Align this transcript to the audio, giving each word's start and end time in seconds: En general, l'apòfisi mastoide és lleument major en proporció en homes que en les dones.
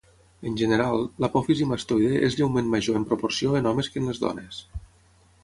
En 0.51 0.53
general, 0.61 1.03
l'apòfisi 1.25 1.67
mastoide 1.73 2.21
és 2.29 2.39
lleument 2.39 2.73
major 2.77 2.99
en 3.01 3.07
proporció 3.13 3.55
en 3.61 3.71
homes 3.75 3.93
que 3.93 4.03
en 4.05 4.09
les 4.11 4.25
dones. 4.27 4.65